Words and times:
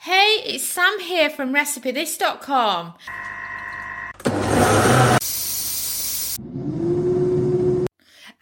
Hey, 0.00 0.42
it's 0.44 0.64
Sam 0.64 1.00
here 1.00 1.30
from 1.30 1.54
RecipeThis.com. 1.54 2.94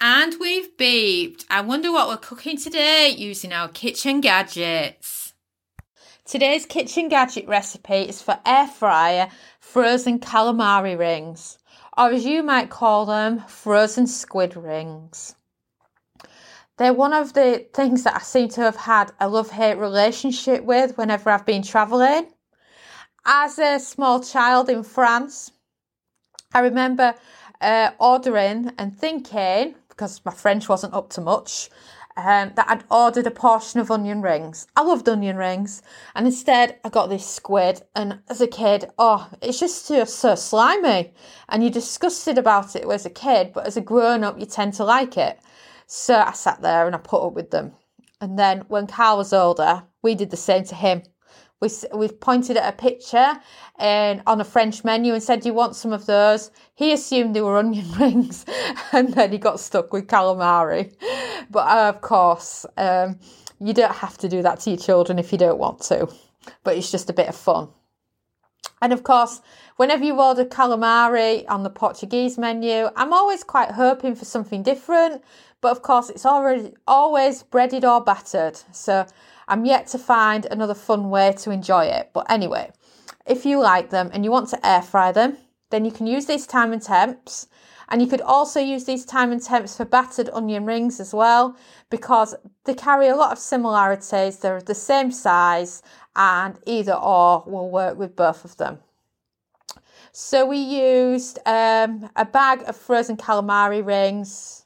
And 0.01 0.35
we've 0.41 0.77
beeped. 0.77 1.45
I 1.49 1.61
wonder 1.61 1.93
what 1.93 2.09
we're 2.09 2.17
cooking 2.17 2.57
today 2.57 3.15
using 3.17 3.53
our 3.53 3.69
kitchen 3.69 4.21
gadgets. 4.21 5.35
Today's 6.25 6.67
kitchen 6.67 7.09
gadget 7.09 7.47
recipe 7.47 8.09
is 8.09 8.21
for 8.21 8.41
air 8.45 8.67
fryer 8.67 9.29
frozen 9.61 10.19
calamari 10.19 10.99
rings, 10.99 11.59
or 11.97 12.11
as 12.11 12.25
you 12.25 12.43
might 12.43 12.71
call 12.71 13.07
them, 13.07 13.41
frozen 13.47 14.07
squid 14.07 14.57
rings. 14.57 15.37
They're 16.83 16.93
one 16.93 17.13
of 17.13 17.35
the 17.35 17.65
things 17.73 18.03
that 18.03 18.17
I 18.17 18.19
seem 18.19 18.49
to 18.49 18.63
have 18.63 18.75
had 18.75 19.13
a 19.21 19.29
love 19.29 19.53
hate 19.53 19.77
relationship 19.77 20.65
with 20.65 20.99
whenever 20.99 21.31
I've 21.31 21.47
been 21.47 21.63
travelling. 21.63 22.27
As 23.25 23.57
a 23.61 23.79
small 23.79 24.19
child 24.19 24.69
in 24.69 24.83
France, 24.83 25.53
I 26.53 26.59
remember 26.59 27.15
uh, 27.61 27.91
ordering 28.01 28.73
and 28.79 28.99
thinking, 28.99 29.77
because 29.91 30.25
my 30.25 30.33
French 30.33 30.69
wasn't 30.69 30.93
up 30.93 31.11
to 31.11 31.21
much, 31.21 31.71
um, 32.17 32.51
that 32.57 32.69
I'd 32.69 32.83
ordered 32.91 33.29
a 33.29 33.31
portion 33.31 33.79
of 33.79 33.93
onion 33.93 34.21
rings. 34.21 34.67
I 34.75 34.83
loved 34.83 35.09
onion 35.09 35.37
rings, 35.37 35.83
and 36.17 36.27
instead 36.27 36.81
I 36.83 36.89
got 36.89 37.11
this 37.11 37.25
squid. 37.25 37.83
And 37.95 38.19
as 38.29 38.41
a 38.41 38.49
kid, 38.49 38.91
oh, 38.99 39.31
it's 39.41 39.61
just 39.61 39.87
so, 39.87 40.03
so 40.03 40.35
slimy, 40.35 41.15
and 41.49 41.63
you're 41.63 41.71
disgusted 41.71 42.39
about 42.39 42.75
it 42.75 42.85
as 42.91 43.07
a 43.07 43.11
kid, 43.11 43.53
but 43.53 43.69
as 43.69 43.77
a 43.77 43.81
grown 43.81 44.25
up, 44.25 44.41
you 44.41 44.47
tend 44.47 44.75
to 44.75 44.85
like 44.85 45.17
it. 45.17 45.39
So 45.95 46.15
I 46.15 46.33
sat 46.33 46.63
there 46.63 46.87
and 46.87 46.95
I 46.95 46.99
put 46.99 47.23
up 47.23 47.35
with 47.35 47.51
them. 47.51 47.73
And 48.19 48.39
then 48.39 48.63
when 48.69 48.87
Carl 48.87 49.19
was 49.19 49.35
older, 49.35 49.83
we 50.01 50.15
did 50.15 50.31
the 50.31 50.39
same 50.39 50.65
to 50.65 50.75
him. 50.75 51.03
We, 51.61 51.69
we 51.95 52.09
pointed 52.09 52.57
at 52.57 52.73
a 52.73 52.75
picture 52.75 53.39
and 53.79 54.23
on 54.27 54.41
a 54.41 54.45
French 54.45 54.85
menu 54.85 55.13
and 55.13 55.23
said, 55.23 55.41
Do 55.43 55.51
you 55.51 55.55
want 55.55 55.77
some 55.77 55.93
of 55.93 56.07
those? 56.07 56.51
He 56.75 56.95
assumed 56.95 57.37
they 57.37 57.43
were 57.43 57.59
onion 57.59 57.93
rings 57.99 58.47
and 58.93 59.13
then 59.13 59.33
he 59.33 59.37
got 59.37 59.61
stuck 59.61 59.93
with 59.93 60.07
calamari. 60.07 60.95
But 61.51 61.69
uh, 61.69 61.91
of 61.91 62.01
course, 62.01 62.65
um, 62.79 63.19
you 63.61 63.75
don't 63.75 63.95
have 63.95 64.17
to 64.19 64.31
do 64.31 64.41
that 64.41 64.61
to 64.61 64.71
your 64.71 64.79
children 64.79 65.19
if 65.19 65.31
you 65.31 65.37
don't 65.37 65.59
want 65.59 65.83
to, 65.83 66.09
but 66.65 66.75
it's 66.75 66.91
just 66.91 67.11
a 67.11 67.13
bit 67.13 67.29
of 67.29 67.37
fun. 67.37 67.69
And 68.83 68.93
of 68.93 69.03
course, 69.03 69.41
whenever 69.77 70.05
you 70.05 70.21
order 70.21 70.45
calamari 70.45 71.47
on 71.49 71.63
the 71.63 71.71
Portuguese 71.71 72.37
menu, 72.37 72.91
I'm 72.97 73.15
always 73.15 73.43
quite 73.43 73.71
hoping 73.71 74.15
for 74.15 74.27
something 74.27 74.63
different 74.63 75.23
but 75.63 75.71
of 75.71 75.81
course, 75.81 76.11
it's 76.11 76.27
already 76.27 76.75
always 76.87 77.45
breaded 77.45 77.85
or 77.85 78.03
battered. 78.03 78.61
So 78.73 79.07
I'm 79.49 79.65
yet 79.65 79.87
to 79.89 79.99
find 79.99 80.45
another 80.47 80.75
fun 80.75 81.09
way 81.09 81.33
to 81.39 81.51
enjoy 81.51 81.85
it. 81.87 82.11
But 82.13 82.27
anyway, 82.29 82.73
if 83.27 83.47
you 83.47 83.61
like 83.61 83.91
them 83.91 84.11
and 84.13 84.25
you 84.25 84.33
want 84.33 84.51
to 84.51 84.67
air 84.67 84.83
fry 84.83 85.13
them, 85.13 85.39
then 85.71 85.85
you 85.85 85.93
can 85.93 86.07
use 86.07 86.27
these 86.27 86.47
time 86.47 86.73
and 86.73 86.83
temps. 86.83 87.47
And 87.93 88.01
you 88.01 88.09
could 88.09 88.23
also 88.23 88.59
use 88.59 88.85
these 88.85 89.05
time 89.05 89.33
and 89.33 89.43
temps 89.43 89.77
for 89.77 89.85
battered 89.85 90.31
onion 90.33 90.65
rings 90.65 90.99
as 90.99 91.13
well, 91.13 91.57
because 91.91 92.35
they 92.65 92.73
carry 92.73 93.09
a 93.09 93.15
lot 93.15 93.33
of 93.33 93.39
similarities. 93.39 94.39
They're 94.39 94.63
the 94.63 94.75
same 94.75 95.13
size, 95.13 95.83
and 96.17 96.59
either 96.67 96.95
or 96.95 97.45
will 97.47 97.71
work 97.71 97.99
with 97.99 98.17
both 98.17 98.47
of 98.47 98.57
them. 98.57 98.79
So 100.11 100.47
we 100.47 100.57
used 100.57 101.39
um, 101.45 102.09
a 102.17 102.25
bag 102.25 102.63
of 102.67 102.77
frozen 102.77 103.19
calamari 103.19 103.85
rings, 103.85 104.65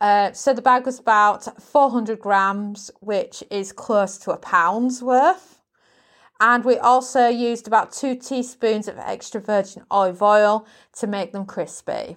uh, 0.00 0.32
so 0.32 0.54
the 0.54 0.62
bag 0.62 0.86
was 0.86 0.98
about 0.98 1.60
400 1.60 2.20
grams, 2.20 2.90
which 3.00 3.44
is 3.50 3.72
close 3.72 4.16
to 4.18 4.30
a 4.30 4.36
pound's 4.36 5.02
worth. 5.02 5.60
And 6.40 6.64
we 6.64 6.78
also 6.78 7.26
used 7.26 7.66
about 7.66 7.92
two 7.92 8.14
teaspoons 8.14 8.88
of 8.88 8.96
extra 8.96 9.40
virgin 9.40 9.82
olive 9.90 10.22
oil 10.22 10.66
to 10.94 11.06
make 11.06 11.32
them 11.32 11.44
crispy. 11.44 12.16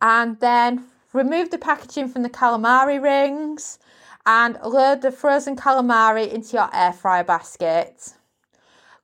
And 0.00 0.38
then 0.40 0.84
remove 1.12 1.50
the 1.50 1.58
packaging 1.58 2.08
from 2.08 2.22
the 2.22 2.30
calamari 2.30 3.02
rings 3.02 3.78
and 4.24 4.58
load 4.62 5.02
the 5.02 5.10
frozen 5.10 5.56
calamari 5.56 6.32
into 6.32 6.56
your 6.56 6.70
air 6.74 6.92
fryer 6.92 7.24
basket. 7.24 8.14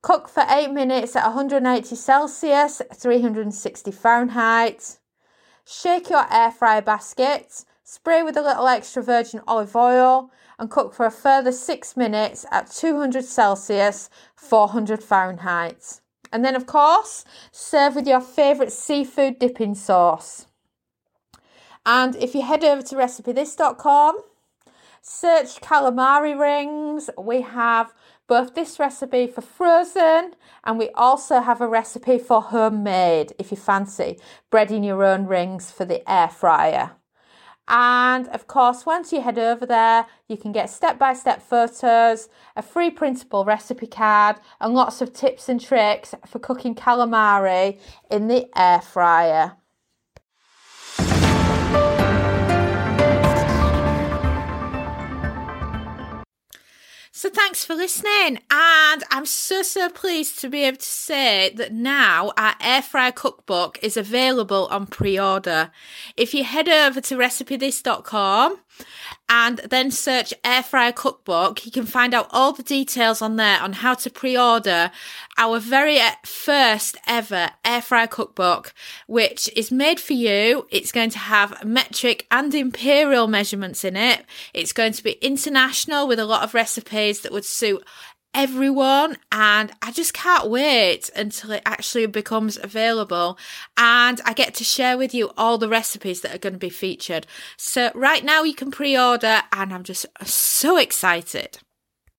Cook 0.02 0.28
for 0.28 0.44
8 0.48 0.70
minutes 0.70 1.16
at 1.16 1.24
180 1.24 1.96
Celsius, 1.96 2.82
360 2.94 3.90
Fahrenheit. 3.90 4.98
Shake 5.64 6.10
your 6.10 6.26
air 6.32 6.50
fryer 6.50 6.82
basket 6.82 7.64
Spray 7.86 8.22
with 8.22 8.38
a 8.38 8.42
little 8.42 8.66
extra 8.66 9.02
virgin 9.02 9.42
olive 9.46 9.76
oil 9.76 10.30
and 10.58 10.70
cook 10.70 10.94
for 10.94 11.04
a 11.04 11.10
further 11.10 11.52
six 11.52 11.98
minutes 11.98 12.46
at 12.50 12.70
200 12.70 13.26
Celsius, 13.26 14.08
400 14.36 15.02
Fahrenheit. 15.02 16.00
And 16.32 16.42
then, 16.42 16.54
of 16.54 16.64
course, 16.64 17.26
serve 17.52 17.94
with 17.94 18.06
your 18.06 18.22
favourite 18.22 18.72
seafood 18.72 19.38
dipping 19.38 19.74
sauce. 19.74 20.46
And 21.86 22.16
if 22.16 22.34
you 22.34 22.42
head 22.42 22.64
over 22.64 22.82
to 22.82 22.94
recipethis.com, 22.94 24.18
search 25.02 25.60
calamari 25.60 26.38
rings, 26.38 27.10
we 27.18 27.42
have 27.42 27.92
both 28.26 28.54
this 28.54 28.78
recipe 28.78 29.26
for 29.26 29.42
frozen 29.42 30.34
and 30.64 30.78
we 30.78 30.88
also 30.94 31.40
have 31.40 31.60
a 31.60 31.68
recipe 31.68 32.18
for 32.18 32.40
homemade 32.40 33.34
if 33.38 33.50
you 33.50 33.56
fancy 33.56 34.18
breading 34.50 34.84
your 34.84 35.04
own 35.04 35.26
rings 35.26 35.70
for 35.70 35.84
the 35.84 36.10
air 36.10 36.28
fryer. 36.28 36.92
And 37.68 38.28
of 38.28 38.46
course, 38.46 38.84
once 38.84 39.12
you 39.12 39.22
head 39.22 39.38
over 39.38 39.64
there, 39.64 40.06
you 40.28 40.36
can 40.36 40.52
get 40.52 40.68
step 40.68 40.98
by 40.98 41.14
step 41.14 41.42
photos, 41.42 42.28
a 42.56 42.62
free 42.62 42.90
printable 42.90 43.44
recipe 43.44 43.86
card, 43.86 44.36
and 44.60 44.74
lots 44.74 45.00
of 45.00 45.14
tips 45.14 45.48
and 45.48 45.60
tricks 45.60 46.14
for 46.26 46.38
cooking 46.38 46.74
calamari 46.74 47.78
in 48.10 48.28
the 48.28 48.48
air 48.58 48.82
fryer. 48.82 49.56
So 57.24 57.30
thanks 57.30 57.64
for 57.64 57.74
listening. 57.74 58.40
And 58.50 59.02
I'm 59.10 59.24
so, 59.24 59.62
so 59.62 59.88
pleased 59.88 60.40
to 60.40 60.50
be 60.50 60.64
able 60.64 60.76
to 60.76 60.84
say 60.84 61.54
that 61.56 61.72
now 61.72 62.32
our 62.36 62.54
air 62.60 62.82
fryer 62.82 63.12
cookbook 63.12 63.78
is 63.80 63.96
available 63.96 64.68
on 64.70 64.86
pre 64.86 65.18
order. 65.18 65.70
If 66.18 66.34
you 66.34 66.44
head 66.44 66.68
over 66.68 67.00
to 67.00 67.16
recipethis.com 67.16 68.58
and 69.28 69.58
then 69.70 69.90
search 69.90 70.34
air 70.44 70.62
fryer 70.62 70.92
cookbook, 70.92 71.64
you 71.64 71.72
can 71.72 71.86
find 71.86 72.12
out 72.12 72.28
all 72.30 72.52
the 72.52 72.62
details 72.62 73.22
on 73.22 73.36
there 73.36 73.60
on 73.60 73.72
how 73.72 73.94
to 73.94 74.10
pre 74.10 74.36
order 74.36 74.90
our 75.38 75.58
very 75.58 75.98
first 76.24 76.96
ever 77.06 77.50
air 77.64 77.80
fryer 77.80 78.06
cookbook, 78.06 78.74
which 79.06 79.50
is 79.56 79.72
made 79.72 79.98
for 79.98 80.12
you. 80.12 80.66
It's 80.70 80.92
going 80.92 81.10
to 81.10 81.18
have 81.18 81.64
metric 81.64 82.26
and 82.30 82.54
imperial 82.54 83.26
measurements 83.26 83.82
in 83.82 83.96
it. 83.96 84.24
It's 84.52 84.72
going 84.72 84.92
to 84.92 85.02
be 85.02 85.12
international 85.22 86.06
with 86.06 86.18
a 86.18 86.26
lot 86.26 86.42
of 86.42 86.54
recipes 86.54 87.20
that 87.20 87.32
would 87.32 87.46
suit 87.46 87.82
everyone 88.34 89.16
and 89.30 89.72
I 89.80 89.92
just 89.92 90.12
can't 90.12 90.50
wait 90.50 91.08
until 91.14 91.52
it 91.52 91.62
actually 91.64 92.06
becomes 92.06 92.58
available 92.62 93.38
and 93.76 94.20
I 94.24 94.32
get 94.32 94.54
to 94.54 94.64
share 94.64 94.98
with 94.98 95.14
you 95.14 95.30
all 95.36 95.56
the 95.56 95.68
recipes 95.68 96.20
that 96.22 96.34
are 96.34 96.38
going 96.38 96.54
to 96.54 96.58
be 96.58 96.70
featured. 96.70 97.26
So 97.56 97.90
right 97.94 98.24
now 98.24 98.42
you 98.42 98.54
can 98.54 98.70
pre-order 98.70 99.42
and 99.52 99.72
I'm 99.72 99.84
just 99.84 100.06
so 100.24 100.76
excited. 100.76 101.58